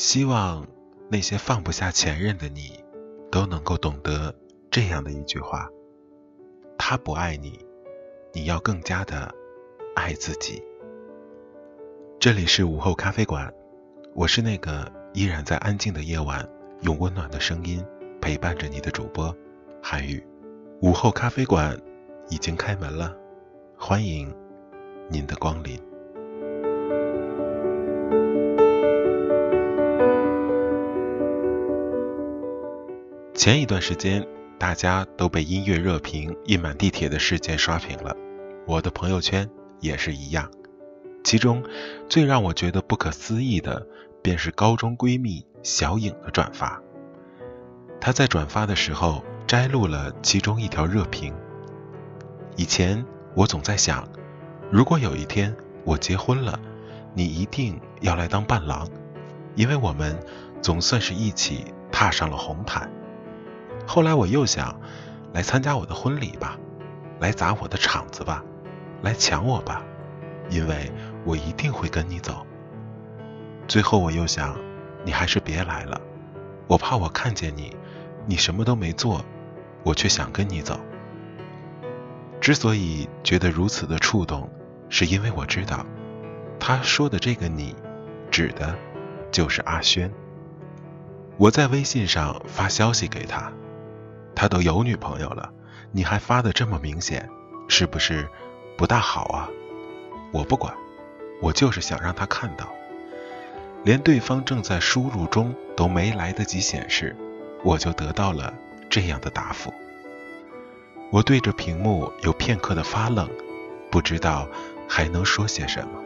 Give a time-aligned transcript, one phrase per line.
[0.00, 0.66] 希望
[1.10, 2.82] 那些放不下前任的你，
[3.30, 4.34] 都能够懂得
[4.70, 5.68] 这样的一句话：
[6.78, 7.60] 他不爱你，
[8.32, 9.30] 你要更加的
[9.94, 10.64] 爱自己。
[12.18, 13.52] 这里是午后咖啡馆，
[14.14, 16.48] 我是那个依然在安静的夜晚
[16.80, 17.84] 用温暖的声音
[18.22, 19.36] 陪伴着你的主播
[19.82, 20.26] 韩宇。
[20.80, 21.78] 午后咖啡馆
[22.30, 23.14] 已经开门了，
[23.76, 24.34] 欢迎
[25.10, 25.78] 您的光临。
[33.40, 34.22] 前一段时间，
[34.58, 38.14] 大家都被音乐热评印满地铁的事件刷屏了，
[38.66, 39.48] 我的朋友圈
[39.80, 40.50] 也是一样。
[41.24, 41.64] 其中
[42.06, 43.86] 最让我觉得不可思议的，
[44.20, 46.82] 便是高中闺蜜小颖的转发。
[47.98, 51.32] 她在转发的时候摘录了其中一条热评。
[52.56, 53.02] 以前
[53.34, 54.06] 我总在想，
[54.70, 56.60] 如果有一天我结婚了，
[57.14, 58.86] 你一定要来当伴郎，
[59.54, 60.20] 因为我们
[60.60, 62.92] 总算是一起踏上了红毯。
[63.92, 64.80] 后来我又想，
[65.32, 66.56] 来参加我的婚礼吧，
[67.18, 68.44] 来砸我的场子吧，
[69.02, 69.82] 来抢我吧，
[70.48, 70.92] 因为
[71.24, 72.46] 我一定会跟你走。
[73.66, 74.56] 最后我又想，
[75.04, 76.00] 你还是别来了，
[76.68, 77.76] 我怕我看见你，
[78.26, 79.24] 你什么都没做，
[79.82, 80.78] 我却想跟你走。
[82.40, 84.48] 之所以觉得如此的触动，
[84.88, 85.84] 是因为我知道，
[86.60, 87.74] 他说的这个你，
[88.30, 88.72] 指的
[89.32, 90.08] 就是阿轩。
[91.38, 93.52] 我在微信上发消息给他。
[94.40, 95.52] 他都有女朋友了，
[95.92, 97.28] 你还发的这么明显，
[97.68, 98.26] 是不是
[98.74, 99.50] 不大好啊？
[100.32, 100.74] 我不管，
[101.42, 102.66] 我就是想让他看到。
[103.84, 107.14] 连对方正在输入中都没来得及显示，
[107.62, 108.54] 我就得到了
[108.88, 109.74] 这样的答复。
[111.10, 113.28] 我对着屏幕有片刻的发愣，
[113.90, 114.48] 不知道
[114.88, 116.02] 还能说些什么。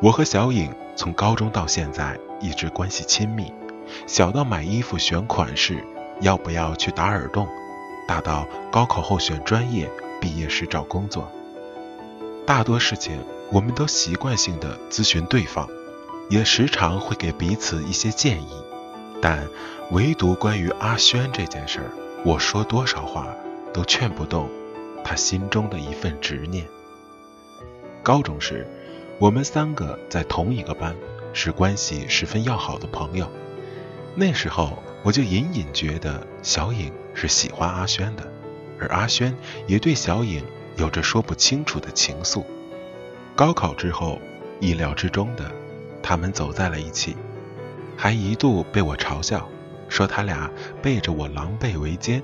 [0.00, 3.52] 我和小颖从高中到现在一直关系亲密，
[4.06, 5.84] 小到买衣服选款式。
[6.22, 7.46] 要不要去打耳洞？
[8.08, 9.90] 大到高考后选专业，
[10.20, 11.30] 毕业时找工作，
[12.46, 13.18] 大多事情
[13.50, 15.68] 我们都习惯性的咨询对方，
[16.30, 18.48] 也时常会给彼此一些建议。
[19.20, 19.46] 但
[19.90, 21.90] 唯独关于阿轩这件事儿，
[22.24, 23.26] 我说多少话
[23.72, 24.48] 都劝不动
[25.04, 26.66] 他心中的一份执念。
[28.02, 28.66] 高中时，
[29.18, 30.94] 我们三个在同一个班，
[31.32, 33.28] 是关系十分要好的朋友。
[34.14, 34.82] 那时候。
[35.04, 38.22] 我就隐隐觉得小颖是喜欢阿轩的，
[38.78, 39.36] 而阿轩
[39.66, 40.44] 也对小颖
[40.76, 42.44] 有着说不清楚的情愫。
[43.34, 44.20] 高考之后，
[44.60, 45.50] 意料之中的，
[46.04, 47.16] 他们走在了一起，
[47.96, 49.48] 还一度被我嘲笑，
[49.88, 50.48] 说他俩
[50.80, 52.22] 背着我狼狈为奸，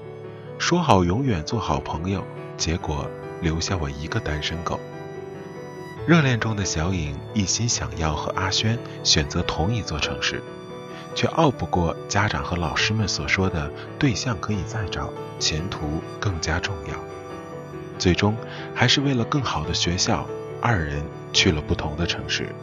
[0.57, 2.25] 说好永远做好朋友，
[2.57, 3.11] 结果
[3.41, 4.79] 留下我一个单身狗。
[6.07, 10.41] 热恋中的小颖一心想要和阿轩选择同一座城市。
[11.15, 16.95] 却拗不过家长和老师们所说的对象可以再找，前途更加重要。
[17.99, 18.37] 最终
[18.75, 20.27] 还是为了更好的学校，
[20.63, 22.55] 二人去了不同的城市。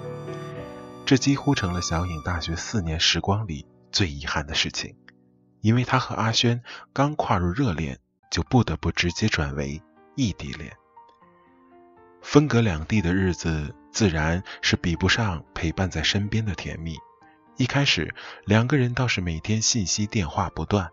[1.06, 4.96] 这几乎成了小颖大学四年时光里最遗憾的事情，
[5.62, 6.64] 因为她和阿轩
[6.94, 8.00] 刚跨入热恋，
[8.32, 9.82] 就不得不直接转为
[10.16, 10.72] 异地恋。
[12.22, 16.96] 分隔两地的日子，自然是比不上陪伴在身边的甜蜜。
[17.58, 20.92] 一开始，两个人倒是每天信息电话不断，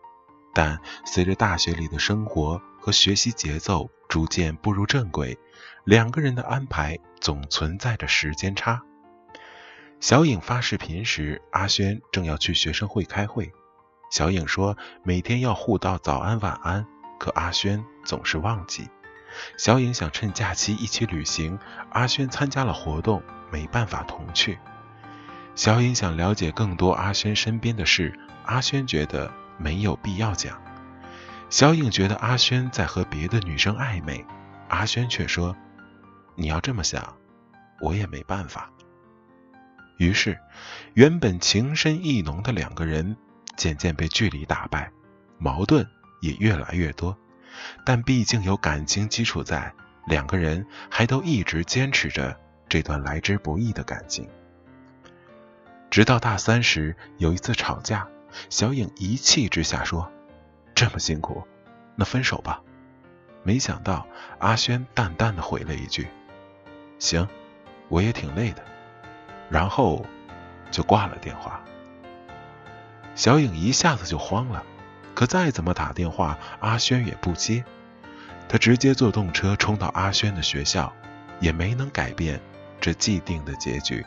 [0.54, 5.36] 但随着大学里的生活和学习节奏逐渐步入正轨，
[5.84, 8.80] 两个人的安排总存在着时间差。
[9.98, 13.52] 小颖发视频时，阿轩正要去学生会开会。
[14.12, 16.86] 小颖说每天要互道早安晚安，
[17.18, 18.88] 可阿轩总是忘记。
[19.56, 21.58] 小颖想趁假期一起旅行，
[21.90, 23.20] 阿轩参加了活动，
[23.50, 24.60] 没办法同去。
[25.54, 30.60] 小颖想了解更多阿轩身边的事，阿轩觉得没有必要讲。
[31.50, 34.24] 小颖觉得阿轩在和别的女生暧昧，
[34.68, 35.54] 阿轩却说
[36.34, 37.16] ：“你要这么想，
[37.82, 38.70] 我也没办法。”
[39.98, 40.38] 于是，
[40.94, 43.14] 原本情深意浓的两个人
[43.54, 44.90] 渐渐被距离打败，
[45.38, 45.86] 矛盾
[46.22, 47.16] 也越来越多。
[47.84, 49.70] 但毕竟有感情基础在，
[50.06, 52.34] 两个人还都一直坚持着
[52.70, 54.26] 这段来之不易的感情。
[55.92, 58.08] 直到大三时，有一次吵架，
[58.48, 60.10] 小颖一气之下说
[60.74, 61.46] ：“这么辛苦，
[61.96, 62.62] 那分手吧。”
[63.44, 64.06] 没想到
[64.38, 66.08] 阿轩淡淡的回了一句
[66.98, 67.28] ：“行，
[67.90, 68.64] 我也挺累的。”
[69.52, 70.02] 然后
[70.70, 71.62] 就挂了电话。
[73.14, 74.64] 小颖一下子就慌了，
[75.14, 77.62] 可再怎么打电话，阿轩也不接。
[78.48, 80.90] 她直接坐动车冲到阿轩的学校，
[81.38, 82.40] 也没能改变
[82.80, 84.02] 这既定的结局。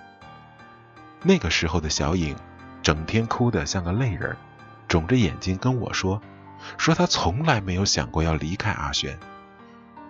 [1.27, 2.35] 那个时候的小颖
[2.83, 4.37] 整天哭得像个泪人，
[4.87, 6.21] 肿着眼睛跟我说，
[6.77, 9.17] 说他从来没有想过要离开阿轩。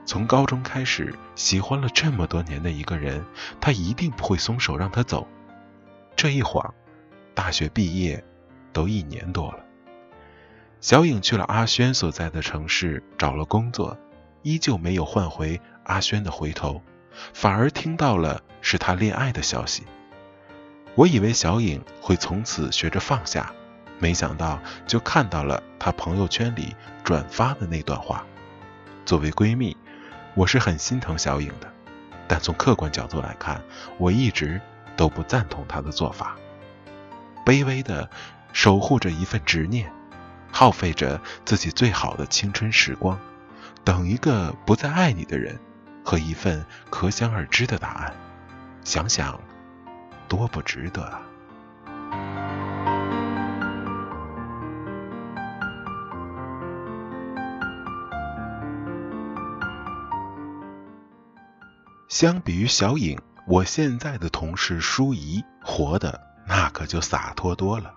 [0.06, 3.24] 从高中开始喜欢了这么多年的一个人，
[3.62, 5.26] 他一定不会松手让他走。
[6.18, 6.74] 这一晃，
[7.34, 8.22] 大学毕业
[8.74, 9.60] 都一年多了。
[10.82, 13.98] 小颖去了阿轩所在的城市找了工作，
[14.42, 16.82] 依旧没有换回阿轩的回头，
[17.34, 19.84] 反而听到了是他恋爱的消息。
[20.96, 23.52] 我以为小颖会从此学着放下，
[24.00, 28.26] 没想到就看到了她朋友圈里转发的那段话。
[29.06, 29.76] 作为闺蜜，
[30.36, 31.70] 我是很心疼小颖的，
[32.30, 33.62] 但从客观角度来看，
[33.98, 34.62] 我一直
[34.96, 36.38] 都不赞同她的做法。
[37.46, 38.10] 卑微的
[38.54, 39.92] 守护着一份执念，
[40.50, 43.20] 耗费着自己最好的青春时光，
[43.84, 45.60] 等一个不再爱你的人
[46.06, 48.14] 和一份可想而知的答案。
[48.86, 49.38] 想想。
[50.28, 51.22] 多不值得啊！
[62.08, 67.94] 相比于小颖，我现在的同事舒怡活的那可就洒脱多了。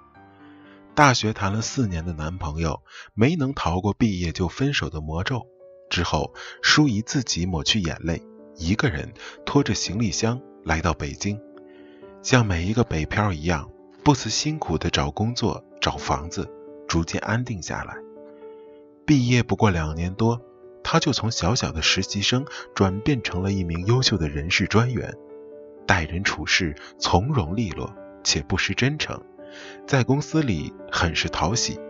[0.94, 2.82] 大学谈了四年的男朋友，
[3.14, 5.46] 没能逃过毕业就分手的魔咒。
[5.88, 8.20] 之后，舒怡自己抹去眼泪，
[8.56, 9.12] 一个人
[9.46, 11.40] 拖着行李箱来到北京。
[12.28, 13.70] 像每一个北漂一样，
[14.04, 16.46] 不辞辛苦的找工作、找房子，
[16.86, 17.96] 逐渐安定下来。
[19.06, 20.38] 毕业不过两年多，
[20.84, 22.44] 他就从小小的实习生
[22.74, 25.10] 转变成了一名优秀的人事专员，
[25.86, 27.90] 待人处事从容利落
[28.22, 29.18] 且不失真诚，
[29.86, 31.80] 在公司里很是讨喜。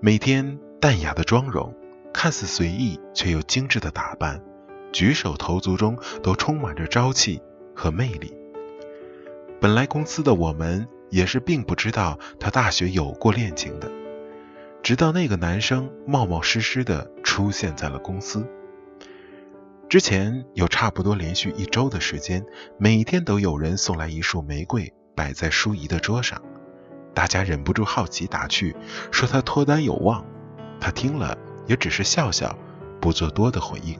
[0.00, 1.72] 每天淡雅的妆容，
[2.12, 4.42] 看似随意却又精致的打扮，
[4.90, 7.40] 举手投足中都充满着朝气
[7.72, 8.34] 和魅力。
[9.62, 13.88] 本来公司的我们也是并不知道他大学有过恋情的，
[14.82, 18.44] 直到那个男生冒冒失失的出现在了公司。
[19.88, 22.44] 之前有差不多连续一周的时间，
[22.76, 26.42] 每天都有人送来一束玫瑰摆在舒怡的桌上，
[27.14, 28.74] 大家忍不住好奇打趣，
[29.12, 30.26] 说他脱单有望。
[30.80, 31.38] 他听了
[31.68, 32.58] 也只是笑笑，
[33.00, 33.96] 不做多的回应。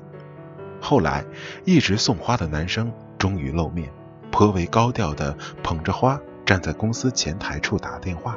[0.80, 1.24] 后来
[1.64, 3.88] 一直送花的男生终于露面。
[4.32, 8.36] 颇为高调的捧着花站在公司前台处打电话，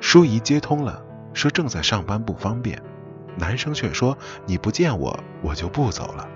[0.00, 1.02] 舒怡接通了，
[1.32, 2.80] 说正在上班不方便。
[3.36, 4.16] 男生却说
[4.46, 6.28] 你不见我，我就不走了。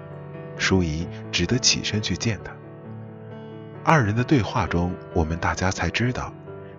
[0.57, 2.51] 舒怡只得起身去见他。
[3.85, 6.33] 二人的对话中，我们大家才知道，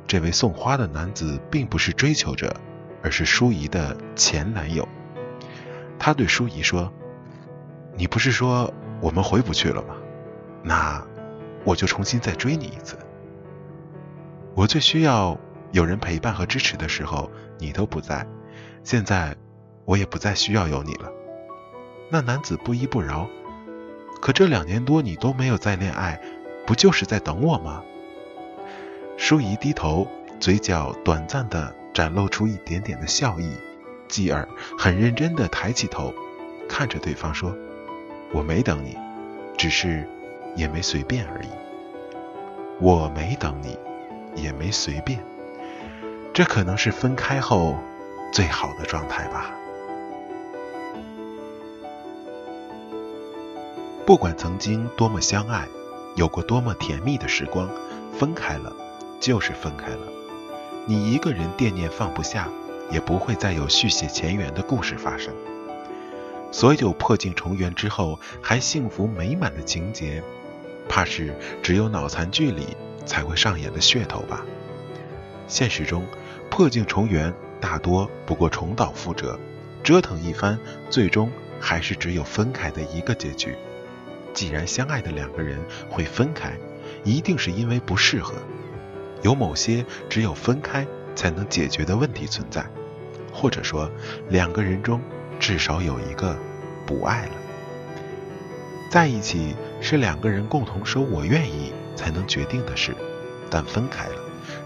[0.06, 2.54] 这位送花的男子并不是追求者，
[3.01, 4.86] 而是舒怡的前男友。
[5.98, 6.92] 他对舒怡说
[7.95, 9.95] ：“你不是说我们回不去了吗？
[10.63, 11.01] 那……”
[11.63, 12.97] 我就重新再追你一次。
[14.56, 15.38] 我最需要
[15.71, 18.25] 有人陪伴和支持的时候，你都不在。
[18.83, 19.35] 现在
[19.85, 21.11] 我也不再需要有你了。
[22.09, 23.27] 那男子不依不饶。
[24.21, 26.19] 可这两年多你都没有再恋爱，
[26.65, 27.83] 不就是在等我吗？
[29.15, 30.07] 舒怡低头，
[30.39, 33.53] 嘴角短暂的展露出一点点的笑意，
[34.07, 34.47] 继而
[34.77, 36.13] 很认真的抬起头，
[36.67, 37.55] 看着对方说
[38.34, 38.98] ：“我没等你，
[39.57, 40.05] 只是……”
[40.56, 41.48] 也没随便而已。
[42.79, 43.77] 我没等你，
[44.36, 45.20] 也没随便。
[46.34, 47.77] 这可能是分开后
[48.32, 49.53] 最好的状态吧。
[54.06, 55.68] 不管曾经多么相爱，
[56.15, 57.70] 有过多么甜蜜的时光，
[58.18, 58.74] 分开了
[59.20, 60.08] 就是分开了。
[60.86, 62.48] 你一个人惦念放不下，
[62.89, 65.34] 也不会再有续写前缘的故事发生。
[66.51, 70.24] 所有破镜重圆之后还幸福美满的情节。
[70.89, 74.43] 怕是只有脑残剧里才会上演的噱头吧。
[75.48, 76.05] 现实中，
[76.50, 79.39] 破镜重圆大多不过重蹈覆辙，
[79.84, 83.55] 折腾一番，最终还是只有分开的一个结局。
[84.34, 86.53] 既然相爱的两个人会分开，
[87.03, 88.36] 一定是因为不适合，
[89.22, 92.65] 有某些只有分开才能解决的问题存在，
[93.34, 93.89] 或者说
[94.29, 95.01] 两个人中
[95.39, 96.38] 至少有一个
[96.86, 97.31] 不爱了。
[98.91, 102.95] 在一起是两个人共同说“我愿意”才能决定的事，
[103.50, 104.15] 但分开了，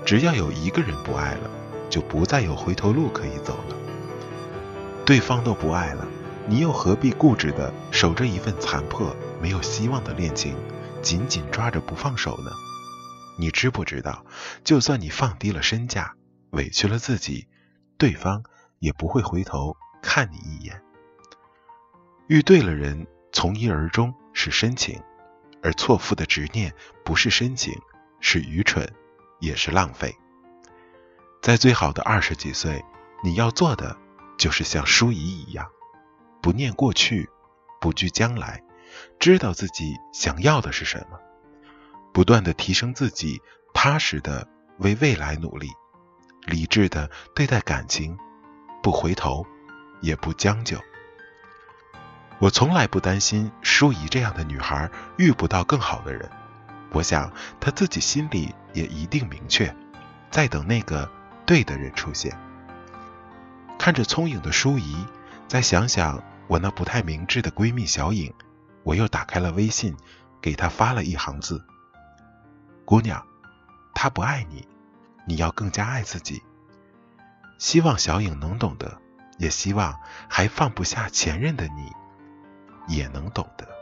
[0.05, 1.49] 只要有一个人不爱了，
[1.89, 3.75] 就不再有回头路可以走了。
[5.05, 6.07] 对方都不爱了，
[6.47, 10.55] 你又何必固执的守着一份残破、没有希望的恋情，
[11.01, 12.51] 紧紧抓着不放手呢？
[13.37, 14.25] 你知不知道，
[14.63, 16.15] 就算你放低了身价，
[16.51, 17.47] 委屈了自己，
[17.97, 18.43] 对方
[18.79, 20.81] 也不会回头看你一眼。
[22.27, 23.05] 遇对了人。
[23.35, 25.01] 从一而终是深情，
[25.61, 26.73] 而错付的执念
[27.05, 27.73] 不是深情，
[28.19, 28.87] 是愚蠢，
[29.39, 30.15] 也是浪费。
[31.41, 32.83] 在最好的二十几岁，
[33.23, 33.97] 你要做的
[34.37, 35.69] 就是像舒怡一样，
[36.41, 37.29] 不念过去，
[37.79, 38.63] 不惧将来，
[39.19, 41.19] 知道自己想要的是什么，
[42.13, 43.41] 不断的提升自己，
[43.73, 44.47] 踏实的
[44.79, 45.69] 为未来努力，
[46.45, 48.17] 理智的对待感情，
[48.81, 49.45] 不回头，
[50.01, 50.77] 也不将就。
[52.39, 56.29] 我从来不担心舒怡这样的女孩遇不到更好的人，
[56.91, 59.73] 我想她自己心里也一定明确，
[60.29, 61.09] 在等那个
[61.45, 62.37] 对的人出现。
[63.79, 65.05] 看着聪颖的舒怡，
[65.47, 68.33] 再想想我那不太明智的闺蜜小颖，
[68.83, 69.95] 我又打开了微信，
[70.41, 71.63] 给她发了一行字
[72.83, 73.25] ：“姑娘，
[73.93, 74.67] 他不爱你，
[75.25, 76.41] 你要更加爱自己。”
[77.57, 78.99] 希望小颖能懂得，
[79.37, 79.97] 也希望
[80.27, 81.91] 还放不下前任的你。
[82.87, 83.72] 也能懂得。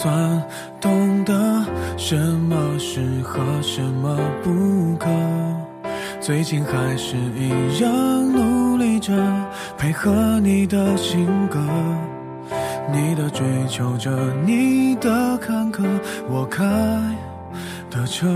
[0.00, 0.40] 算
[0.80, 1.34] 懂得
[1.96, 5.08] 什么适合，什么不可。
[6.20, 7.90] 最近还是一样
[8.32, 9.12] 努力着，
[9.76, 11.58] 配合你的性格，
[12.92, 14.08] 你的追求着，
[14.46, 15.84] 你的坎坷，
[16.28, 16.64] 我开
[17.90, 18.28] 的车。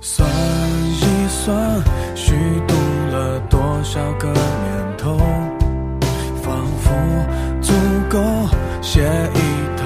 [0.00, 0.26] 算
[0.92, 1.54] 一算，
[2.14, 2.32] 虚
[2.66, 2.74] 度
[3.12, 5.18] 了多少个年头。
[6.40, 6.90] 仿佛
[7.60, 7.74] 足
[8.08, 8.18] 够
[8.80, 9.38] 写一
[9.76, 9.85] 套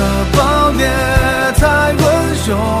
[0.00, 0.86] 的暴虐
[1.56, 2.79] 太温柔。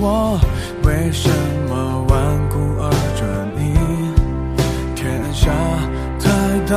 [0.00, 0.38] 我
[0.84, 1.28] 为什
[1.68, 3.24] 么顽固而着
[3.56, 3.74] 迷
[4.94, 5.50] 天下
[6.20, 6.28] 太
[6.68, 6.76] 大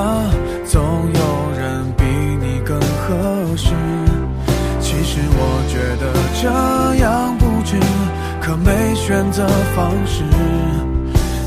[0.66, 0.82] 总
[1.14, 2.04] 有人比
[2.40, 3.74] 你更合适
[4.80, 6.48] 其实我觉得这
[7.04, 7.78] 样不值
[8.42, 10.24] 可没选择方式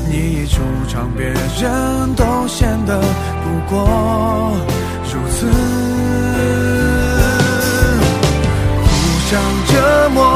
[0.07, 3.01] 你一出场别人都显得
[3.43, 4.53] 不过
[5.13, 5.47] 如此。
[8.83, 10.32] 互相折磨